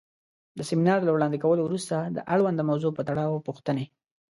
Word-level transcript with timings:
د 0.57 0.59
سمینار 0.69 0.99
له 1.03 1.11
وړاندې 1.13 1.41
کولو 1.43 1.61
وروسته 1.65 1.95
د 2.15 2.17
اړونده 2.33 2.63
موضوع 2.69 2.91
پۀ 2.97 3.01
تړاؤ 3.09 3.43
پوښتنې 3.47 3.85